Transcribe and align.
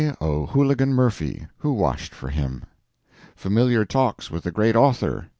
O'Hooligan 0.19 0.95
Murphy, 0.95 1.45
who 1.59 1.73
washed 1.73 2.15
for 2.15 2.29
him. 2.29 2.63
"Familiar 3.35 3.85
Talks 3.85 4.31
with 4.31 4.43
the 4.45 4.51
Great 4.51 4.75
Author." 4.75 5.29